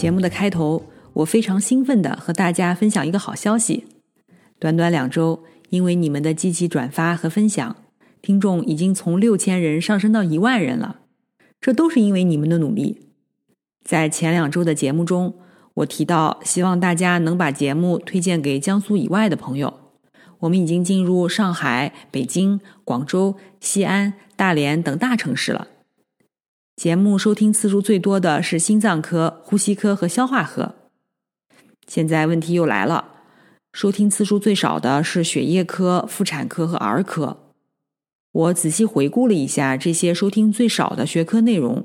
[0.00, 3.84] 节目的开头，我非常兴奋的和大家分享一个好消息。
[4.58, 7.76] 短短两周，因为你们的积极转发和分享，
[8.22, 11.00] 听众已经从六千人上升到一万人了。
[11.60, 13.08] 这都是因为你们的努力。
[13.84, 15.34] 在前两周的节目中，
[15.74, 19.80] 我提到希望大家能把节目推荐给江苏以外的朋友。
[20.38, 25.68] 我们已经进入上海、北京、广州、西安、大连等大城市了。
[26.80, 30.76] 节目收听次数最多的是心脏科、呼吸科和消化科。
[31.86, 33.04] 现在问题又来了，
[33.70, 37.52] 收听次数最少的是血液科、妇产科和儿科。
[38.32, 41.84] 我仔细回顾了一下这些收听最少的学科内容，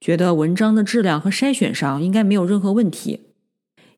[0.00, 3.34] 觉得文章的质量和筛选上应该没有任何问题。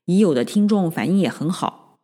[0.03, 1.97] 已有的听众反应也很好。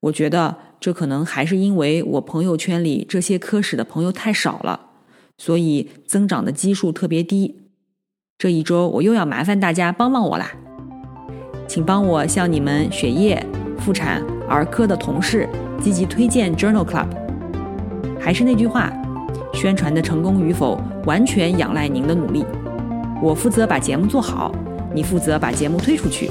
[0.00, 4.91] 我觉得这可能还是因为我朋友圈里这些科室的朋友太少了。
[5.38, 7.60] 所以增长的基数特别低。
[8.38, 10.50] 这一周我又要麻烦大家帮帮我啦，
[11.68, 13.44] 请帮我向你们血液、
[13.78, 15.48] 妇产、儿科的同事
[15.80, 17.06] 积极推荐 Journal Club。
[18.18, 18.92] 还是那句话，
[19.54, 22.44] 宣传的成功与否完全仰赖您的努力。
[23.22, 24.52] 我负责把节目做好，
[24.92, 26.30] 你负责把节目推出去。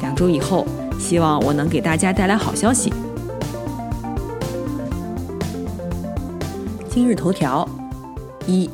[0.00, 0.66] 两周以后，
[0.98, 2.92] 希望我能给大家带来好消息。
[6.88, 7.68] 今日头条。
[8.50, 8.68] 一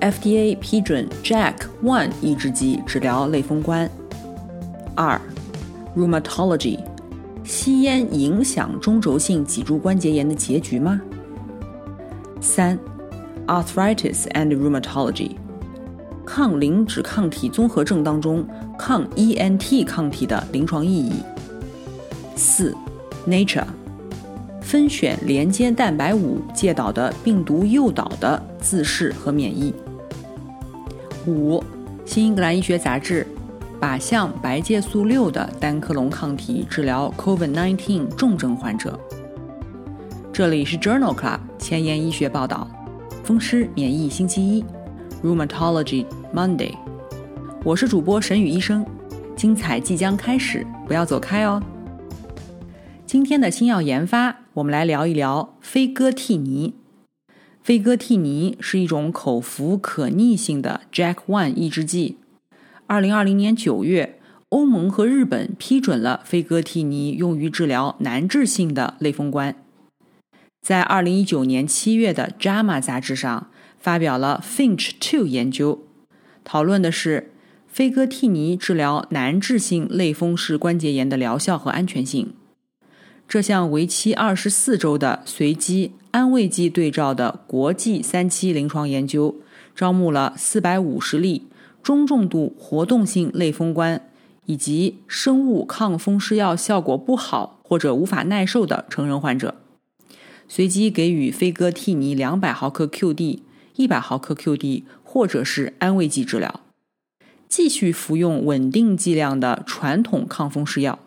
[0.00, 3.88] ，FDA 批准 JAK1 抑制剂治疗类风关。
[4.94, 5.20] 二
[5.94, 6.78] ，Rheumatology，
[7.44, 11.00] 吸烟影响中轴性脊柱关节炎的结局吗？
[12.40, 12.78] 三
[13.46, 15.32] ，Arthritis and Rheumatology，
[16.24, 18.46] 抗磷脂抗体综合症当中
[18.78, 21.12] 抗 ENT 抗体的临床意义。
[22.34, 22.74] 四
[23.28, 23.66] ，Nature。
[24.70, 29.74] 分选连接蛋白五介导的病毒诱导的自噬和免疫。
[31.26, 31.60] 五，
[32.04, 33.26] 新英格兰医学杂志，
[33.80, 38.96] 靶向白介素六的单克隆抗体治疗 COVID-19 重症患者。
[40.32, 42.70] 这里是 Journal Club 前沿医学报道，
[43.24, 44.64] 风湿免疫星期一
[45.24, 46.74] ，Rheumatology Monday。
[47.64, 48.86] 我是主播沈宇医生，
[49.34, 51.60] 精彩即将开始，不要走开哦。
[53.04, 54.39] 今天的新药研发。
[54.54, 56.74] 我们来聊一聊非戈替尼。
[57.62, 62.16] 非戈替尼是一种口服可逆性的 Jack One 抑制剂。
[62.88, 64.18] 二零二零年九月，
[64.48, 69.54] 欧盟和日本批准了非戈替尼用于治疗难治性的类风关。
[70.60, 75.84] 在二零一九年七月的《JAMA》杂志上发表了 Finch Two 研究，
[76.42, 77.32] 讨论的是
[77.68, 82.32] 非戈替尼治疗难治性类风湿关节炎的疗效和安全性。
[83.30, 89.36] 这项为期二十四周的随机安慰剂对照的国际三期临床研究，
[89.72, 91.46] 招募了四百五十例
[91.80, 94.10] 中重度活动性类风关
[94.46, 99.54] 以及生物抗风湿药效果不好或者无法耐受的成人患者，
[100.48, 103.38] 随机给予飞戈替尼两百毫克 QD、
[103.76, 106.62] 一百毫克 QD 或者是安慰剂治疗，
[107.48, 110.98] 继续服用稳定剂量的传统抗风湿药。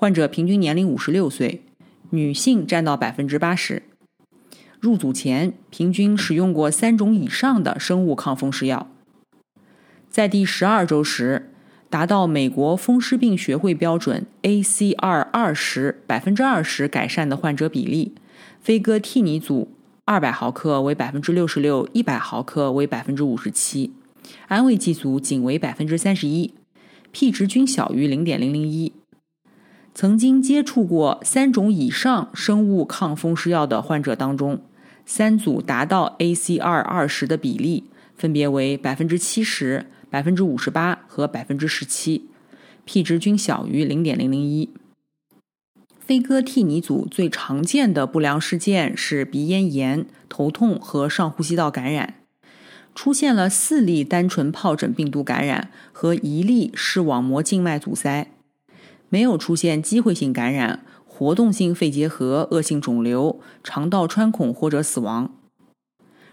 [0.00, 1.60] 患者平均年龄五十六岁，
[2.08, 3.82] 女性占到百分之八十。
[4.80, 8.90] 入组前平均使用过三种以上的生物抗风湿药。
[10.08, 11.50] 在第十二周时，
[11.90, 18.14] 达到美国风湿病学会标准 ACR 二十百分之二十改善的患者比例，
[18.58, 19.68] 非戈替尼组
[20.06, 23.92] 二百毫克为百分之六十六，一百毫克为百分之五十七，
[24.48, 26.54] 安慰剂组仅为百分之三十一
[27.12, 28.94] ，P 值均小于零点零零一。
[29.92, 34.62] 曾经接触过三种以上生物抗风湿药的患者当中，
[35.04, 37.84] 三组达到 ACR 二十的比例
[38.16, 42.26] 分别为百分之七十、百分之五十八和百分之十七
[42.84, 44.70] ，P 值均小于零点零零一。
[45.98, 52.14] 非戈替尼组最常见的不良事件是鼻咽炎、头痛和上呼吸道感染，
[52.94, 58.28] 出现了四例单纯疱疹病毒感染和一例视网膜静脉阻塞。
[59.10, 65.34] 没有出现机会性感染、活动性肺结核、恶性肿瘤、肠道穿孔或者死亡。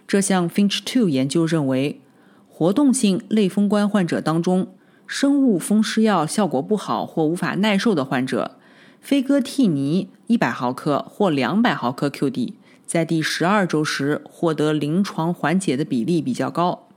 [0.07, 1.99] 这项 Finch Two 研究认为，
[2.47, 4.75] 活动性类风关患者当中，
[5.05, 8.57] 生物风湿药效果不好或无法耐受的患者，
[9.01, 12.53] 菲戈替尼100毫克或200毫克 QD
[12.85, 16.87] 在第十二周时获得临床缓解的比例比较高，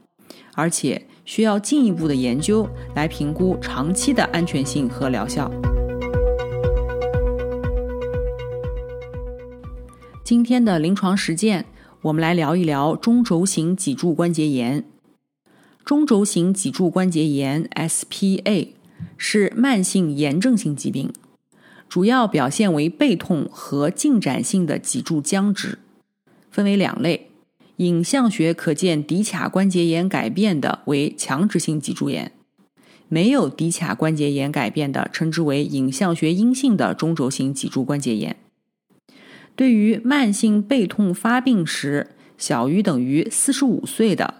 [0.53, 5.51] 而且需要进一步的研究来评估长期的安全性和疗效。
[10.31, 11.65] 今天的临床实践。
[12.03, 14.85] 我们来聊一聊中轴型脊柱关节炎。
[15.83, 18.69] 中轴型脊柱关节炎 （SPA）
[19.17, 21.11] 是慢性炎症性疾病，
[21.89, 25.79] 主要表现为背痛和进展性的脊柱僵直，
[26.49, 27.31] 分为两类：
[27.75, 32.31] 影像学可见骶髂关节炎改变的为强直性脊柱炎，
[33.09, 38.37] 没有骶髂关节炎改变的称之为影像学阴性的中轴型脊柱关节炎。
[39.55, 42.07] 对于慢性背痛发病时
[42.37, 44.35] 小于等于四十五岁的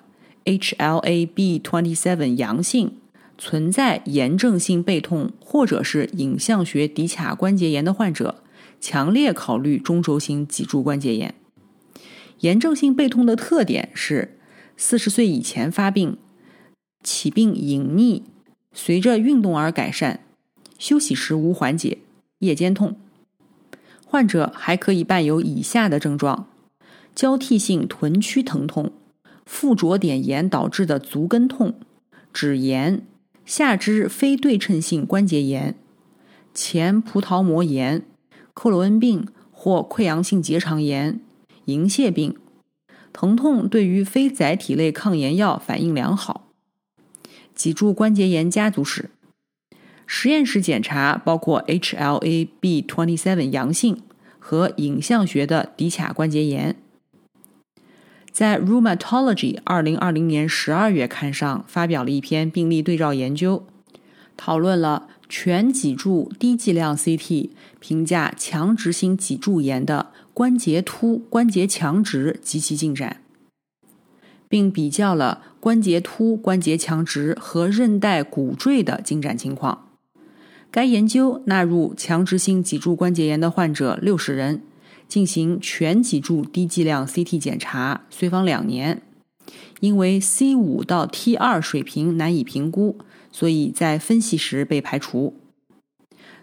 [0.46, 2.98] HLA-B27 阳性、
[3.38, 8.44] 存在炎症性背痛或者是影像学骶髂关节炎的患者，
[8.80, 11.36] 强烈考虑中轴型脊柱关节炎。
[12.40, 14.40] 炎症性背痛的特点是
[14.76, 16.18] 四十岁以前发病，
[17.04, 18.24] 起病隐匿，
[18.74, 20.22] 随着运动而改善，
[20.80, 22.00] 休息时无缓解，
[22.40, 22.96] 夜间痛。
[24.12, 26.48] 患者还可以伴有以下的症状：
[27.16, 28.92] 交替性臀区疼痛、
[29.46, 31.76] 附着点炎导致的足跟痛、
[32.34, 33.08] 指炎、
[33.46, 35.76] 下肢非对称性关节炎、
[36.54, 38.04] 前葡萄膜炎、
[38.54, 41.22] 克罗恩病或溃疡性结肠炎、
[41.66, 42.36] 银屑病。
[43.14, 46.50] 疼痛对于非载体类抗炎药反应良好。
[47.56, 49.10] 脊柱关节炎家族史。
[50.14, 54.02] 实验室检查包括 HLA-B27 阳性
[54.40, 56.76] 和影像学的骶髂关节炎。
[58.30, 63.66] 在《Rheumatology》二零二零年十二月刊上发表了一篇病例对照研究，
[64.36, 67.50] 讨论了全脊柱低剂量 CT
[67.80, 73.22] 评价强直性脊柱炎的关节突、关节强直及其进展，
[74.50, 79.88] 并比较了关节突、关节强直和韧带骨赘的进展情况。
[80.72, 84.62] 该研究纳入强直性脊柱关节炎的患者六十人，
[85.06, 89.02] 进行全脊柱低剂量 CT 检查，随访两年。
[89.82, 93.00] 因为 C 五到 T 二水平难以评估，
[93.32, 95.36] 所以在分析时被排除。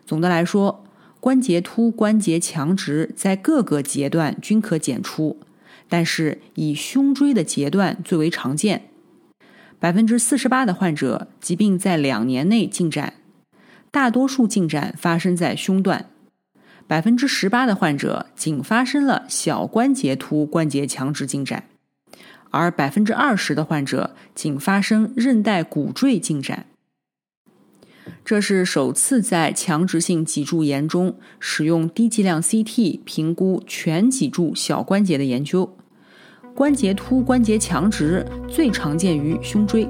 [0.05, 0.85] 总的来说，
[1.21, 5.39] 关节突、关节强直在各个节段均可检出，
[5.89, 8.91] 但是以胸椎的节段最为常见。
[9.79, 13.15] 百分之四十八的患者疾病在两年内进展。
[13.91, 16.11] 大多数进展发生在胸段，
[16.87, 21.65] 百分之十八的患者仅发生了小关节突关节强直进展，
[22.51, 26.67] 而百分之二十的患者仅发生韧带骨赘进展。
[28.25, 35.77] 这是首次在强直性脊柱炎中使用低剂量 CT 评估全脊柱小关节的研究。
[36.55, 39.89] 关节突关节强直最常见于胸椎。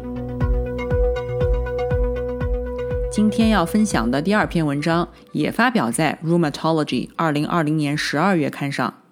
[3.19, 9.03] 今天要分享的第二篇文章也发表在《Rheumatology》二零二零年十二月刊上。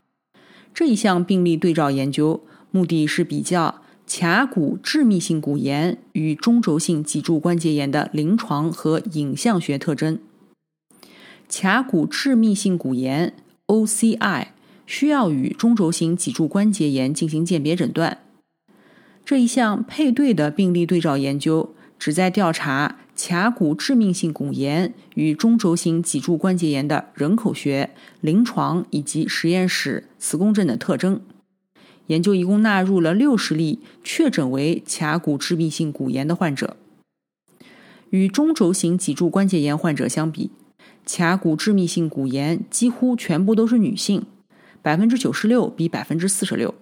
[0.72, 10.20] 这一项病例对照研究目的是比较髂骨致密性骨炎与中轴性脊柱关节炎的临床和影像学特征。
[11.50, 13.34] 髂骨致密性骨炎
[13.66, 14.46] （OCI）
[14.86, 18.18] 需要与中轴型脊柱关节炎进行鉴别诊断。
[19.24, 22.98] 这一项配对的病例对照研究旨在调查。
[23.16, 31.20] 髂骨致密性骨炎与中轴型脊柱关节炎的人口学、临床以及实验室磁共振的特征。
[32.08, 36.76] 研究一共纳入了六十例确诊为髂骨致密性骨炎的患者。
[38.10, 40.50] 与中轴型脊柱关节炎患者相比，
[41.04, 44.26] 髂骨致密性骨炎几乎全部都是女性，
[44.82, 46.74] 百分之九十六比百分之四十六。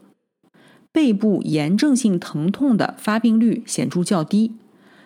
[0.93, 4.53] 背部炎症性疼痛的发病率显著较低。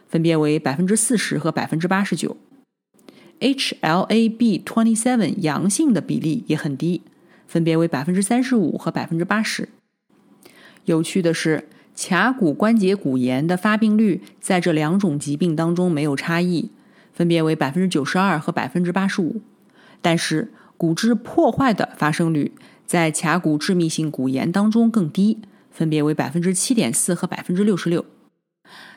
[0.09, 2.37] 分别为百分之四十和百分之八十九
[3.41, 7.03] ，HLA-B27 阳性的比例也很低，
[7.47, 9.69] 分别为百分之三十五和百分之八十。
[10.87, 16.71] 有趣的是，髂骨关节骨炎的发病率在这两种疾病当中没有差异，
[17.13, 19.43] 分别为百分之九十二和百分之八十五。
[20.01, 22.53] 但是骨质破坏的发生率
[22.87, 28.07] 在髂骨致密性骨炎当中更低，分别为百分之七点四和百分之六十六。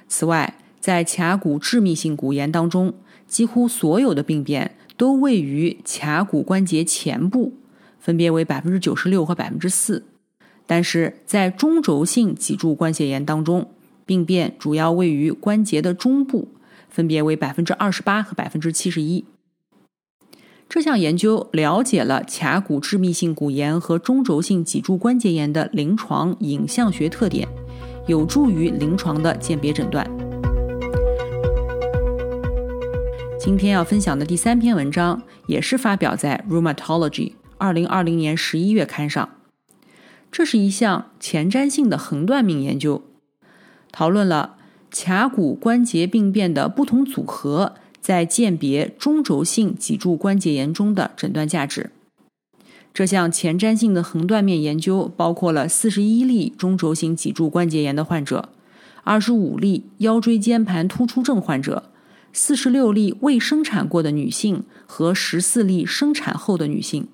[0.07, 2.95] 此外，在髂骨致密性骨炎当中，
[3.27, 7.53] 几乎所有的病变都位于髂骨关节前部，
[7.99, 10.03] 分别为百分之九十六和百分之四。
[10.65, 13.69] 但是在中轴性脊柱关节炎当中，
[14.05, 16.47] 病变主要位于关节的中部，
[16.89, 19.23] 分别为百分之二十八和百分之七十一。
[20.67, 27.47] 这项研究了解了髂骨致密性骨炎和中轴性脊柱关节炎的临床影像学特点，
[28.07, 30.30] 有助于临床的鉴别诊断。
[33.43, 37.09] 今天要分享的第三篇文章也是发表在《Rheumatology》
[37.57, 39.29] 二零二零年十一月刊上。
[40.31, 43.01] 这是一项前瞻性的横断面研究，
[43.91, 44.57] 讨论了
[44.91, 51.89] 髂骨关节病变的不同组合在鉴别中轴性脊柱关节炎中的诊断价值。
[52.93, 58.49] 这项前瞻性的横断面研究包括了四十一例中轴性脊柱关节炎的患者，
[59.03, 61.90] 二十五例腰椎间盘突出症患者。
[62.33, 67.07] 四十六例未生产过的女性和十四例生产后的女性，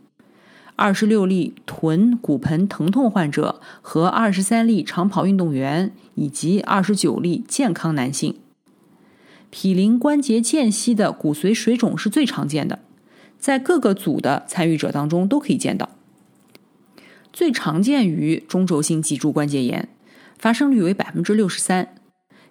[0.75, 8.35] 二十六例臀骨盆疼痛患者和二十三例长跑运动员，以及二十九例健康男性。
[9.49, 12.79] 毗邻关节间隙的骨髓水肿是最常见的，
[13.39, 15.89] 在各个组的参与者当中都可以见到。
[17.33, 19.89] 最常见于中轴性脊柱关节炎，
[20.37, 21.95] 发生率为百分之六十三。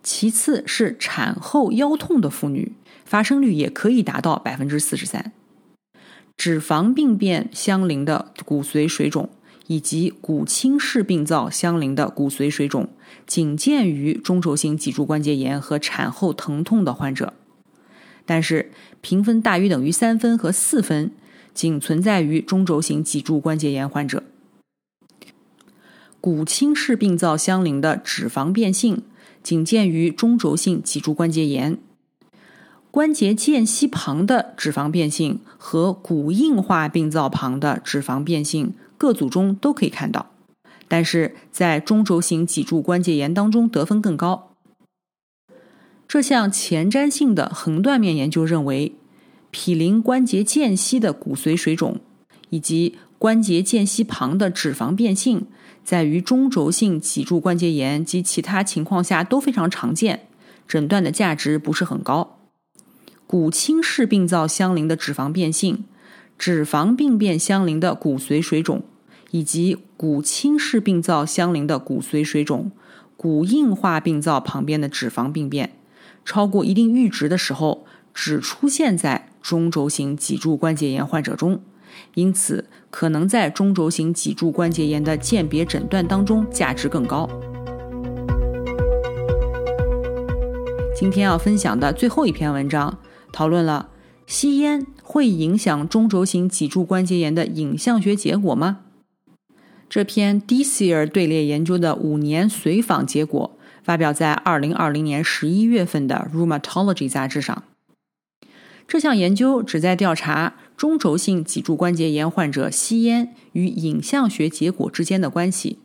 [0.06, 2.70] 其次是产后腰痛的妇女，
[3.04, 5.32] 发生率也可以达到百分之四十三。
[6.36, 9.28] 脂肪病变相邻的骨髓水肿
[9.66, 12.88] 以及骨侵蚀病灶相邻的骨髓水肿，
[13.26, 17.32] 仅见于中轴性脊柱关节炎和产后疼痛的患者，
[18.24, 18.70] 但是
[19.00, 21.10] 评分大于等于三分和四分
[21.52, 24.22] 仅存在于中轴型脊柱关节炎患者。
[26.20, 29.02] 骨侵蚀病灶相邻的脂肪变性。
[29.46, 31.78] 仅见于中轴性脊柱关节炎，
[32.90, 40.32] 关节间隙旁的脂肪变性和骨硬化病灶旁的脂肪变性各组中都可以看到，
[40.88, 44.50] 但是在中轴型脊柱关节炎当中得分更高。
[46.08, 48.96] 这项前瞻性的横断面研究认为，
[49.52, 52.00] 毗邻关节间隙的骨髓水肿
[52.50, 55.46] 以及关节间隙旁的脂肪变性。
[55.86, 60.26] 在于中轴性脊柱关节炎及其他情况下都非常常见，
[60.66, 62.40] 诊断的价值不是很高。
[63.28, 65.84] 骨侵蚀病灶相邻的脂肪变性、
[66.36, 68.82] 脂肪病变相邻的骨髓水肿，
[69.30, 72.72] 以及骨侵蚀病灶相邻的骨髓水肿、
[73.16, 75.74] 骨硬化病灶旁边的脂肪病变，
[76.24, 81.62] 超过一定阈值的时候，只出现在中轴型脊柱关节炎患者中。
[82.14, 87.28] 因此，可能在中轴型脊柱关节炎的鉴别诊断当中价值更高。
[90.94, 92.98] 今天要分享的最后一篇文章，
[93.30, 93.90] 讨论了
[94.26, 98.78] 吸烟会影响中轴型脊柱关节炎的影像学结果吗？
[99.88, 107.62] 这篇 d c i r 队列研究的五年随访结果发表在二零二零年十一月份的 Rheumatology 杂志上。
[108.88, 110.54] 这项研究旨在调查。
[110.76, 115.78] 中轴性脊柱关节炎患者吸烟与影像学结果之间的关系，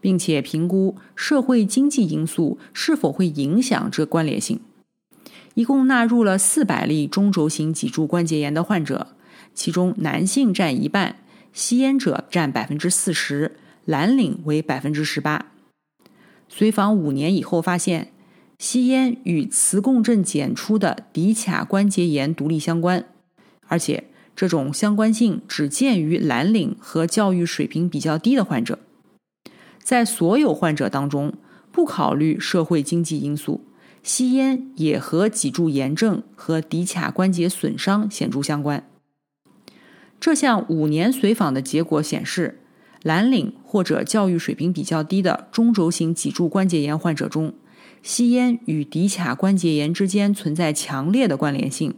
[0.00, 4.60] 并且评估社会经济因素是否会影响这关联性。
[5.54, 9.08] 一共纳入了四百例中轴性脊柱关节炎的患者，
[9.54, 11.16] 其中男性占一半，
[11.52, 15.52] 吸烟者占百分之四十，蓝领为百分之十八。
[16.48, 18.12] 随访五年以后发现，
[18.58, 23.04] 吸烟与磁共振检出的骶髂关节炎独立相关。
[23.68, 28.78] 而且，这种相关性只见于蓝领和教育水平比较低的患者。
[29.82, 31.32] 在所有患者当中，
[31.70, 33.64] 不考虑社会经济因素，
[34.02, 38.86] 吸烟也和脊柱炎症和骶髂关节损伤显著相关。
[40.20, 42.60] 这项五年随访的结果显示，
[43.02, 47.54] 蓝领或者教育水平比较低的中轴型脊柱关节炎患者中，
[48.02, 51.94] 吸烟与骶髂关节炎之间存在强烈的关联性。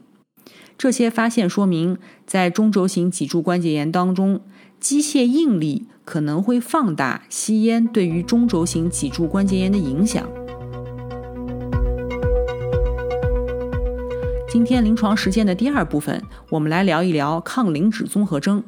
[0.81, 4.41] 这些发现说明，在中轴型脊柱关节炎当中，
[4.81, 10.27] 机械应力可能会放大吸烟对于中轴型脊柱关节炎的影响。
[14.49, 18.65] 今天临床实践的第二部分，我们来聊一聊抗磷脂综合征。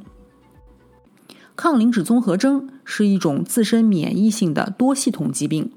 [1.56, 5.72] 抗磷脂综合征是一种自身免疫性的多系统疾病，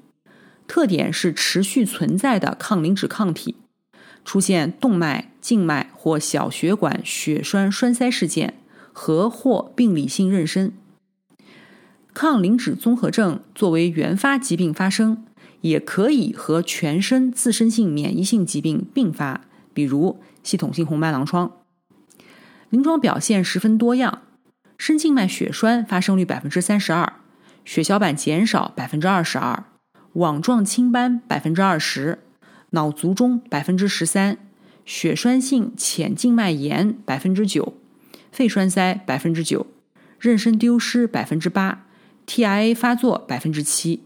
[0.67, 3.55] 特点是持续存在的抗磷脂抗体。
[4.25, 8.55] 出现动脉、静脉或小血管血栓栓塞事件
[8.91, 10.71] 和或病理性妊娠。
[12.13, 15.25] 抗磷脂综合症作为原发疾病发生，
[15.61, 19.41] 也可以和全身自身性免疫性疾病并发，
[19.73, 21.51] 比如系统性红斑狼疮。
[22.69, 24.21] 临床表现十分多样，
[24.77, 27.13] 深静脉血栓发生率百分之三十二，
[27.63, 29.65] 血小板减少百分之二十二，
[30.13, 32.19] 网状青斑百分之二十，
[32.75, 34.37] 脑卒中百分之十三，
[34.85, 37.73] 血栓性浅静脉炎百分之九，
[38.31, 39.65] 肺栓塞百分之九，
[40.21, 41.87] 妊娠丢失百分之八
[42.27, 44.03] ，TIA 发作百分之七，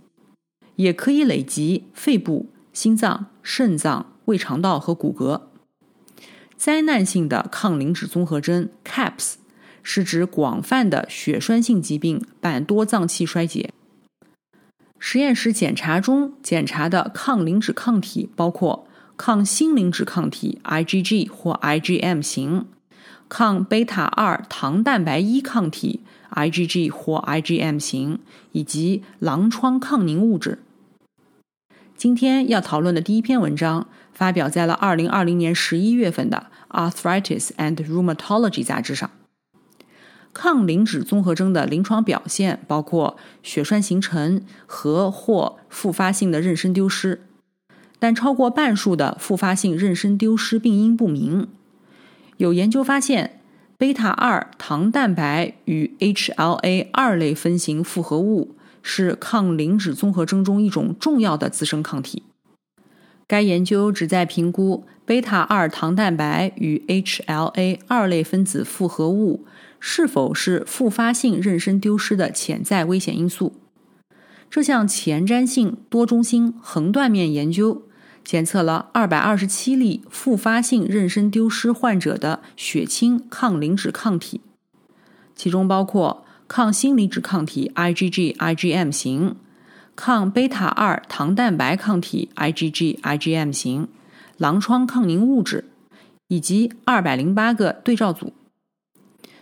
[0.78, 5.42] 也可以累及肺部、心脏、肾脏、胃肠道和骨骼。
[6.56, 9.36] 灾难性的抗磷脂综合征 CAPS。
[9.82, 13.74] 是指广泛的血栓性疾病伴多脏器衰竭。
[15.00, 22.66] 实验室检查中检查的抗磷脂抗体包括抗新磷脂抗体 IgG 或 IgM 型、
[23.30, 26.02] 抗贝塔二糖蛋白一抗体
[26.32, 28.20] IgG 或 IgM 型，
[28.52, 30.60] 以及狼疮抗凝物质。
[31.98, 36.48] 今天要讨论的第一篇文章发表在了二零二零年十一月份的
[36.92, 39.10] 《Arthritis and Rheumatology》杂志上。
[40.34, 47.22] 抗磷脂综合征的临床表现包括血栓形成和或复发性的妊娠丢失，
[47.98, 51.48] 但超过半数的复发性妊娠丢失病因不明。
[52.38, 53.42] 有研究发现，
[53.78, 62.24] 贝塔二糖蛋白与 HLA 二类分型复合物是抗磷脂综合征中一种重要的滋生抗体。
[63.28, 69.46] 该研究旨在评估贝塔二糖蛋白与 HLA 二类分子复合物。
[69.80, 73.56] 是否是复发性妊娠丢失的潜在危险因素？
[74.50, 77.84] 这项前瞻性多中心横断面研究
[78.24, 84.42] 检测了二百二十七例复发性妊娠丢失患者的血清抗磷脂抗体，
[85.36, 89.36] 其中包括抗新磷脂抗体 IgG/IgM 型、
[89.96, 93.88] 抗贝塔二糖蛋白抗体 IgG/IgM 型、
[94.38, 95.66] 狼疮抗凝物质，
[96.28, 98.34] 以及二百零八个对照组。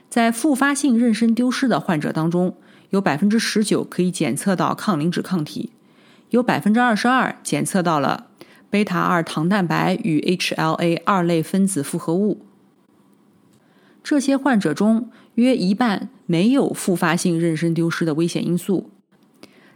[0.10, 2.56] 在复发性妊娠丢失的患者当中，
[2.92, 5.72] 有百分之十九可以检测到抗磷脂抗体，
[6.30, 8.28] 有百分之二十二检测到了
[8.70, 12.46] 贝塔二糖蛋白与 HLA 二类分子复合物。
[14.02, 18.90] 这些患者中，约一半没有复发性妊娠丢失的危险因素。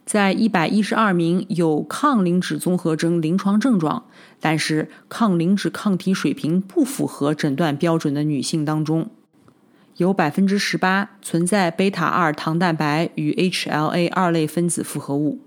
[0.06, 4.06] 在一百一十二名有抗磷脂综合征临床症状，
[4.40, 9.10] 但是抗磷脂抗体水平不符合诊断标准的女性当中。
[9.98, 15.40] 有百分之十八存在贝塔二糖蛋白与 HLA 二类分子复合物。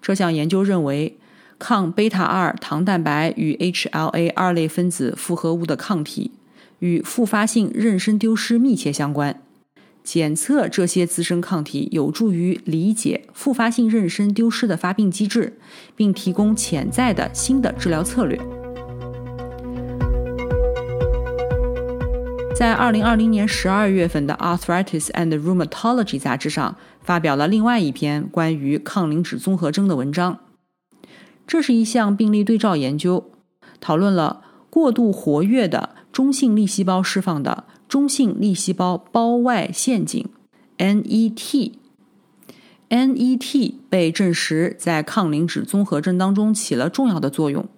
[0.00, 1.18] 这项研究认为，
[1.58, 6.30] 抗贝塔二糖蛋白与 HLA 二类分子复合物的抗体
[6.78, 9.42] 与复发性妊娠丢失密切相关。
[10.02, 15.58] 检测这些滋生抗体有助于理解复发性妊娠丢失的发病机制，
[15.94, 18.40] 并提供潜在的新的治疗策略。
[22.58, 30.40] 在二零二零年十二月份的《Arthritis and Rheumatology》杂志上，发表了另外一篇关于抗磷脂综合征的文章。
[31.46, 33.30] 这是一项病例对照研究，
[33.78, 40.28] 讨论了过度活跃的中性粒细胞释放的中性粒细胞胞外陷阱
[40.78, 41.74] （NET）。
[42.88, 47.68] NET 被证实在抗磷脂综合征当中起了重要的作用。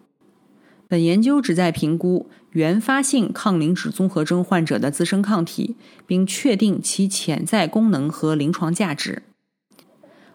[0.88, 9.22] 本研究旨在评估原发性抗磷脂综合征患者的自身抗体，并确定其潜在功能和临床价值。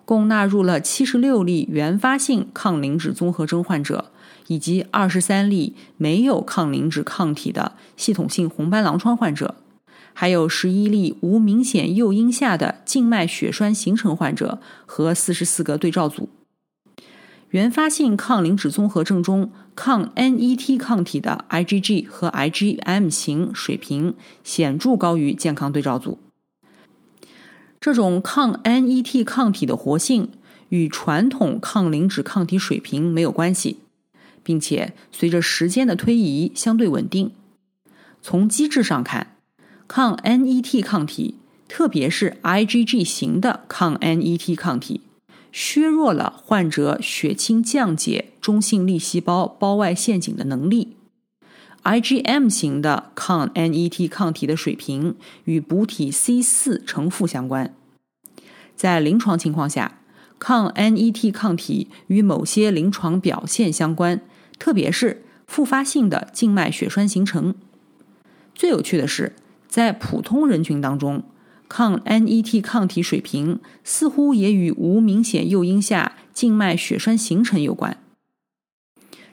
[0.06, 4.12] 共纳入了七十六例原发性抗磷脂综合征患者，
[4.48, 9.56] 以及二十三例没有抗磷脂抗体的系统性红斑狼疮患者，
[10.14, 16.30] 还有十一例无明显诱因下的静脉血栓形成患者和四十四个对照组。
[17.56, 24.14] 原发性抗磷脂综合症中，抗 NET 抗体的 IgG 和 IgM 型水平
[24.44, 26.20] 显著高于健康对照组。
[27.80, 30.32] 这种抗 NET 抗体的活性
[30.68, 33.78] 与传统抗磷脂抗体水平没有关系，
[34.44, 37.32] 并且随着时间的推移相对稳定。
[38.22, 39.38] 从机制上看，
[39.88, 41.36] 抗 NET 抗体，
[41.70, 45.00] 特别是 IgG 型的抗 NET 抗体。
[45.56, 50.98] 削弱了患者血清降解中性粒细胞胞外陷阱的能力。
[51.86, 55.16] IgM 型的抗 NET 抗体的水平
[55.46, 57.74] 与补体 C 四呈负相关。
[58.76, 60.00] 在临床情况下，
[60.38, 64.20] 抗 NET 抗体与某些临床表现相关，
[64.60, 67.56] 特别是复发性的静脉血栓形成。
[68.54, 69.34] 最有趣的是，
[69.70, 71.24] 在普通人群当中。
[71.68, 77.98] 抗 NET 抗体水平似乎也与无明显诱因下静脉血栓形成有关。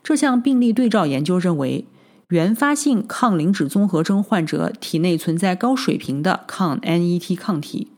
[0.02, 1.86] 这项病例对照研究认为，
[2.28, 7.88] 原发性抗磷脂综合征患者体内存在高水平的抗 NET 抗体，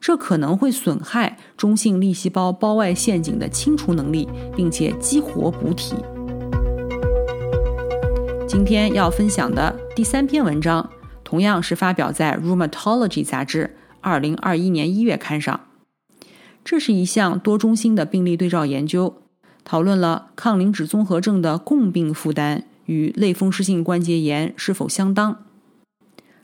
[0.00, 5.96] 这可能会损害中性粒细胞胞外陷阱的清除能力，并且激活补体。
[8.46, 10.88] 今天要分享的第三篇文章，
[11.30, 15.60] 同样是发表在《Rheumatology》杂志2021年1月刊上。
[16.64, 19.14] 这是一项多中心的病例对照研究，
[19.62, 25.44] 讨论了抗磷脂综合症的共病负担与类风湿性关节炎是否相当。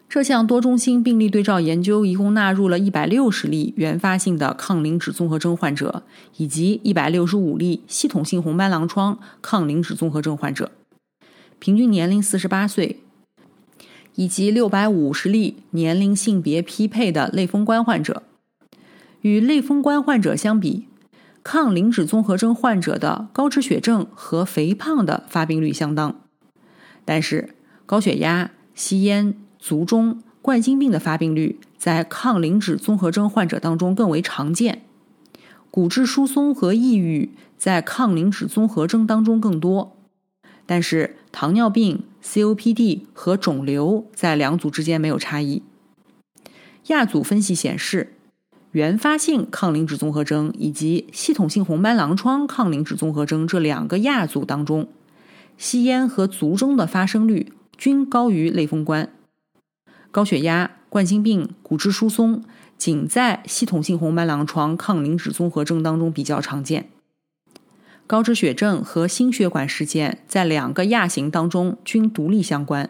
[0.09, 6.05] 这项多中心病例对照研究一共纳入了160例原发性的抗磷脂综合征患者，
[6.37, 10.71] 以及165例系统性红斑狼疮抗磷脂综合征患者，
[11.59, 13.01] 平均年龄48岁，
[14.17, 18.25] 以及650例年龄性别匹配的类风关患者。
[19.21, 20.89] 与类风关患者相比，
[21.43, 26.21] 抗磷脂综合征患者的高脂血症和肥胖的发病率相当，
[27.05, 27.55] 但是
[27.87, 29.37] 高血压、吸烟。
[29.59, 34.83] 卒中、冠心病的发病率在抗磷脂综合征患者当中更为常见，
[35.73, 39.97] 骨质疏松和抑郁在抗磷脂综合征当中更多，
[40.65, 45.63] 但是糖尿病、COPD 和肿瘤在两组之间没有差异。
[46.89, 48.15] 亚组分析显示，
[48.73, 54.89] 原发性抗磷脂综合征以及系统性红斑狼疮抗磷脂综合征这两个亚组当中，
[55.57, 59.09] 吸烟和卒中的发生率均高于类风关。
[60.11, 62.43] 高血压、冠心病、骨质疏松
[62.77, 66.91] 仅在系统性红斑狼疮抗磷脂综合征当中比较常见。
[68.07, 72.89] 高脂血症和心血管事件在两个亚型当中均独立相关，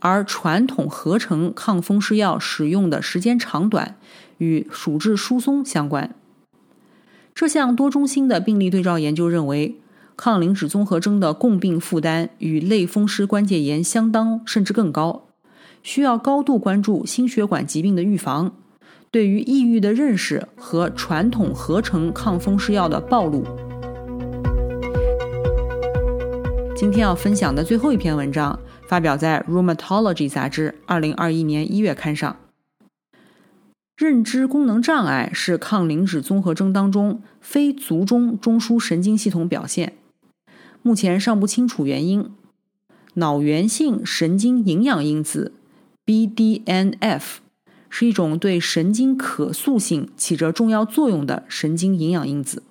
[0.00, 3.96] 而传统合成抗风湿药使用的时间长短
[4.38, 6.12] 与属质疏松相关。
[7.32, 9.76] 这项多中心的病例对照研究认为，
[10.16, 15.28] 抗磷脂综合征的共病负担与类风湿关节炎相当，甚至更高。
[15.84, 18.52] 需要高度关注心血管疾病的预防，
[19.12, 23.44] 对于抑郁的认识和传统合成抗风湿药的暴露。
[26.82, 32.36] 今天要分享的最后一篇文章发表在《Rheumatology》杂志2021年1月刊上。
[33.96, 39.92] 认知功能障碍是抗磷脂综合征当中非卒中中枢神经系统表现，
[40.82, 42.28] 目前尚不清楚原因。
[43.14, 45.52] 脑源性神经营养因子。
[46.04, 47.22] BDNF
[47.88, 52.64] 是一种对神经可塑性起着重要作用的神经营养因子，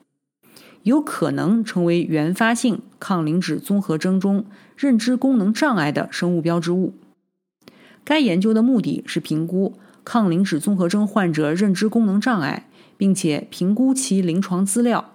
[0.84, 6.94] 有可能成为原发性抗磷脂综合征中认知功能障碍的生物标志物。
[8.04, 12.68] 该研究的目的是评估抗磷脂综合征患者认知功能障碍，
[12.98, 15.14] 并且评估其临床资料、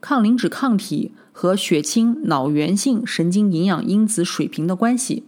[0.00, 5.24] 抗磷脂抗体和血清脑源性神经营养因子水平的关系。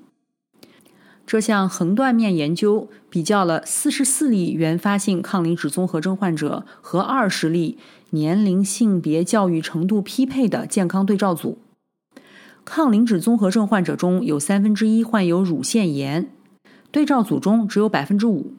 [1.26, 7.78] 这项横断面研究比较了四十四例原发性抗磷脂综合征患者和二十例
[8.10, 11.58] 年龄、性别、教育程度匹配的健康对照组。
[12.64, 16.30] 抗磷脂综合征患者中有三分之一患有乳腺炎，
[16.92, 18.54] 对照组中只有百分之五。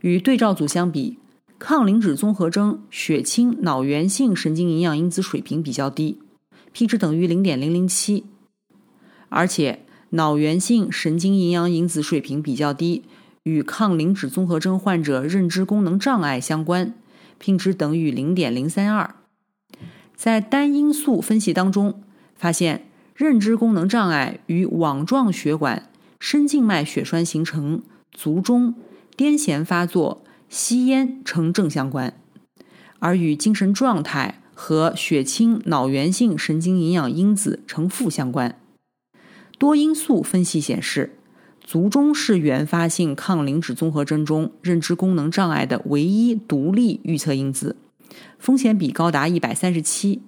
[0.00, 1.18] 与对照组相比，
[1.60, 6.18] 抗磷脂综合征血清脑源性神经营养因子水平比较低
[6.72, 8.24] ，p 值等于零点零零七，
[9.28, 9.84] 而且。
[10.10, 13.04] 脑源性神经营养因子水平比较低，
[13.44, 16.94] 与抗磷脂综合征患者认知功能障碍相关，
[17.38, 19.14] 平值等于零点零三二。
[20.16, 22.02] 在单因素分析当中，
[22.34, 28.74] 发现认知功能障碍与网状血管、深静脉血栓形成、卒中、
[29.16, 32.12] 癫痫发作、吸烟呈正相关，
[32.98, 38.59] 而与精神状态和血清脑源性神经营养因子呈负相关。
[39.60, 41.18] 多因素分析显示，
[41.62, 47.76] 卒中是原发性抗磷脂综合征中认知功能障碍的唯一独立预测因子，
[48.38, 50.22] 风险比高达一百三十七。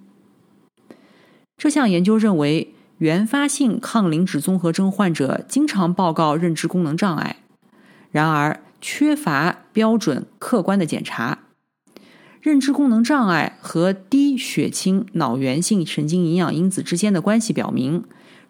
[1.57, 7.37] 这项研究认为，原发性抗磷脂综合征患者经常报告认知功能障碍，
[8.11, 11.39] 然而缺乏标准客观的检查。
[12.39, 18.03] 认知功能障碍和低血清脑源性神经营养因子之间的关系表明。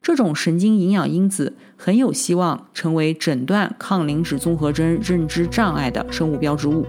[0.03, 6.85] 这种神经营养因子很有希望成为诊断抗磷脂综合征认知障碍的生物标志物。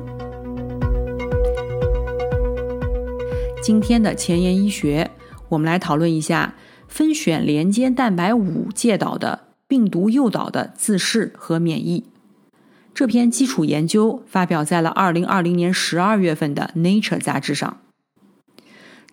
[3.62, 5.12] 今天的前沿医学，
[5.48, 6.56] 我们来讨论一下
[6.88, 12.02] 分选连接蛋白五介导的病毒诱导的自噬和免疫。
[12.92, 17.78] 这篇基础研究发表在了二零二零年十二月份的《Nature》杂志上。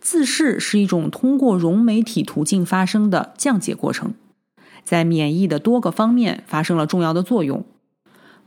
[0.01, 4.15] 自噬是一种通过溶酶体途径发生的降解过程，
[4.83, 7.63] 在免疫的多个方面发生了重要的作用，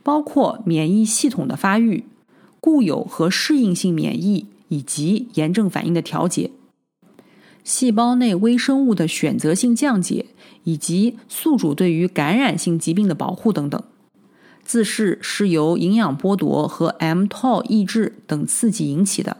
[0.03, 2.05] 包括免疫系统的发育、
[2.59, 6.51] 固有和适应性免疫以及炎症反应的调节、
[7.63, 10.27] 细胞内微生物的选择性降解
[10.65, 13.81] 以及宿主对于感染性疾病的保护等等。
[14.65, 19.37] 自噬是由营养剥夺和 mTOR 抑制等刺激引起的。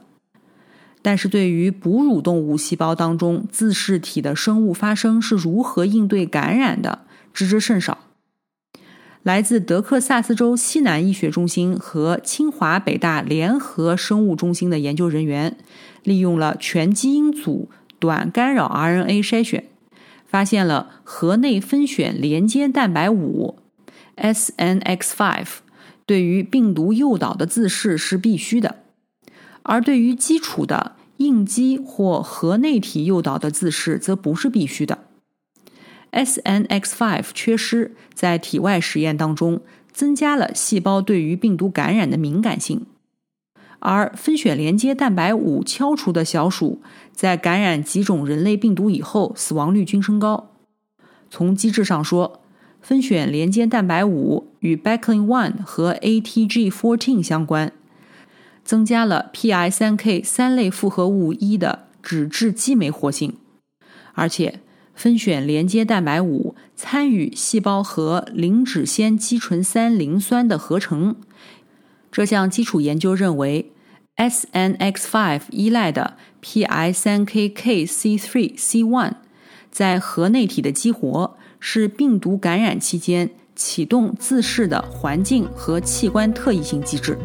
[1.05, 7.01] 但是对于哺乳动物细胞当中自噬体的生物发生是如何应对感染的，
[7.35, 7.99] 知之甚少。
[9.23, 15.59] 来自德克萨斯州西南医学中心和清华北大联合生物中心的研究人员，
[16.03, 19.65] 利用了全基因组短干扰 RNA 筛选，
[20.27, 23.59] 发现了核内分选连接蛋白五
[24.17, 25.45] SNX5
[26.07, 28.84] 对于病毒诱导的自噬是必须的。
[29.65, 35.01] 而对于基础的应激或核内体诱导的自噬，则不是必须的。
[36.13, 39.61] SNX5 缺失在体外实验当中
[39.93, 42.87] 增加了细胞对于病毒感染的敏感性，
[43.81, 46.81] 而分选连接蛋白五敲除的小鼠
[47.13, 50.51] 在感染几种人类病毒以后，死亡率均升高。
[51.31, 52.41] 从机制上说，
[52.81, 57.73] 分选连接蛋白五与 Backlin-1 和 ATG14 相关。
[58.65, 63.37] 增加了 PI3K 三类复合物一的脂质激酶活性，
[64.15, 64.61] 而且
[64.95, 71.17] 分选连接蛋白五参与细胞和磷脂酰基醇三磷酸的合成。
[72.11, 73.73] 这项基础研究认为
[74.17, 79.13] ，SNX5 依赖的 PI3KKC3C1
[79.71, 87.19] 在核内体的激活是病毒感染期间启动自噬的环境和器官特异性机制。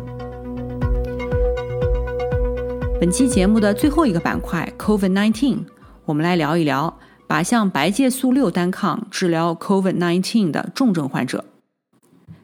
[3.00, 5.60] 本期节目的最后一个板块 COVID-19，
[6.04, 11.46] 我们来聊一聊靶向白介素六单抗治疗 COVID-19 的重症患者。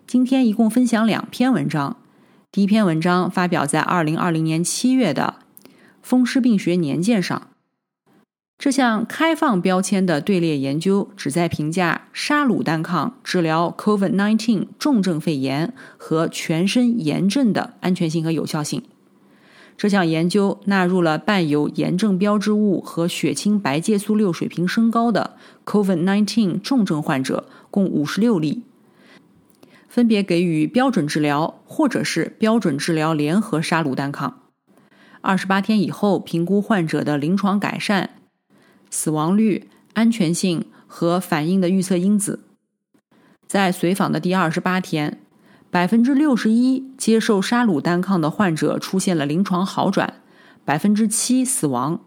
[0.08, 1.98] 今天一共分享两篇文章。
[2.54, 5.36] 第一篇文章发表在2020年7月的
[6.02, 7.50] 《风湿病学年鉴》上。
[8.58, 18.82] 这项开放标签的队列研究旨在评价沙鲁单抗治疗 COVID-19 重症肺炎和全身炎症的安全性和有效性。
[19.78, 25.36] 这项研究纳入了伴有炎症标志物和血清白介素六水平升高的
[25.66, 28.64] COVID-19 重症患者，共五十六例，
[29.90, 34.44] 分别给予标准治疗或者是标准治疗联合沙鲁单抗。
[35.20, 38.12] 二十八天以后评估患者的临床改善、
[38.90, 42.40] 死亡率、安全性和反应的预测因子。
[43.46, 45.20] 在随访的第二十八天。
[45.76, 50.14] 百分之六十一接受沙鲁单抗的患者出现了临床好转，
[50.64, 52.00] 百分之七死亡。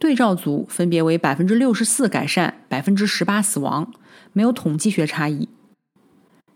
[0.00, 3.92] 对照组分别为百分之六十四改善，百分之十八死亡，
[4.32, 5.48] 没有统计学差异。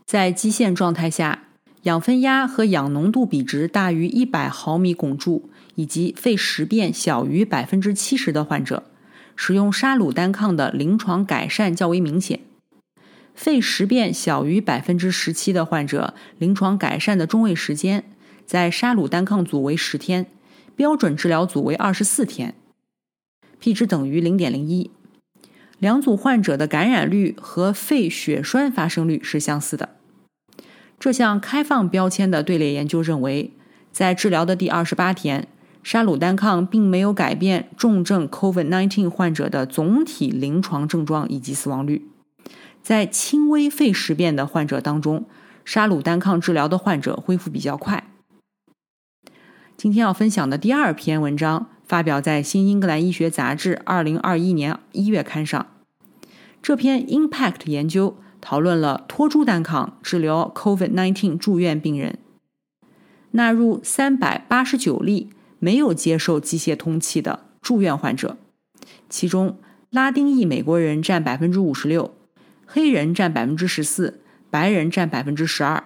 [0.04, 1.44] 在基线状态下，
[1.82, 8.82] 氧分压和氧浓度比值大于一百毫米汞柱，以及肺实变小于百分之七十的患者，
[9.36, 12.40] 使用沙鲁单抗的临床改善较为明显。
[13.34, 18.04] 肺实变小于百分之十七的患者，临床改善的中位时间
[18.46, 20.26] 在沙鲁单抗组为十天，
[20.76, 22.54] 标准治疗组为二十四天
[23.58, 24.90] ，p 值等于零点零一。
[25.80, 29.90] 两组患者的感染率和肺血栓发生率是相似的。
[30.98, 33.52] 这项开放标签的队列研究认为，
[33.90, 35.48] 在治疗的第二十八天，
[35.82, 42.06] 沙鲁单抗并没有改变重症 COVID-19 患者的总体临床症状以及死亡率。
[42.84, 45.24] 在轻微肺实变的患者当中，
[45.64, 48.10] 沙鲁单抗治疗的患者恢复比较快。
[49.74, 55.66] 今天要分享的第二篇文章发表在《新英格兰医学杂志》二零二一年一月刊上。
[56.60, 62.18] 这篇 Impact 研究讨论了托珠单抗治疗 COVID-19 住院病人，
[63.30, 68.36] 纳入三百八十九例没有接受机械通气的住院患者，
[69.08, 69.56] 其中
[69.88, 72.14] 拉丁裔美国人占百分之五十六。
[72.66, 75.84] 黑人占百分之十四，白人占百分之十二。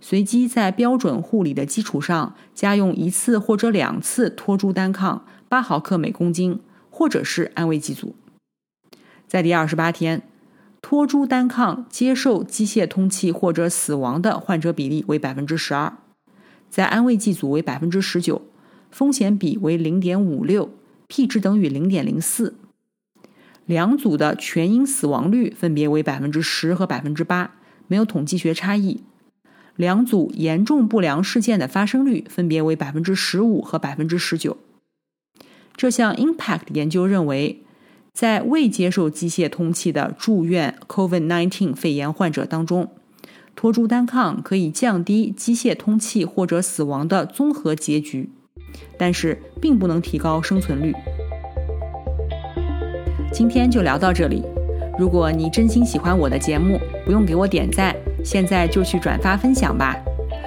[0.00, 8.14] 随机在标准护理的基础上，加用一次或者两次托珠单抗，八毫克每公斤，或者是安慰剂组。
[9.26, 10.22] 在第二十八天，
[10.82, 15.96] 托珠单抗接受机械通气或者死亡的患者比例为百分之十二，
[16.68, 18.42] 在安慰剂组为百分之十九，
[18.90, 20.70] 风险比为零点五六
[21.08, 22.56] ，p 值等于零点零四。
[23.66, 29.02] 两组的全因死亡率分别为百分之十和百分之八，没有统计学差异。
[29.76, 34.56] 两组严重不良事件的发生率分别为百分之十五和百分之十九。
[35.76, 37.62] 这项 Impact 研究认为，
[38.12, 42.92] 在未接受机械通气的住院 COVID-19 肺炎患者当中，
[43.56, 48.30] 托珠单抗可以降低机械通气或者死亡的综合结局，
[48.96, 50.94] 但是并不能提高生存率。
[53.34, 54.44] 今天就聊到这里。
[54.96, 57.92] 如果你真心喜欢我的节目，不用给我点赞，
[58.24, 59.96] 现在就去转发分享吧。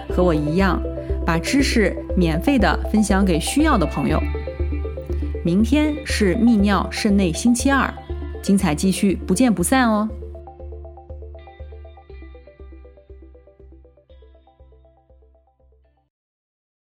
[0.10, 0.82] 和我一样，
[1.26, 4.17] 把知识免费的分享给需要的朋友。
[5.43, 7.93] 明天是泌尿肾内星期二，
[8.41, 10.08] 精彩继续，不见不散哦。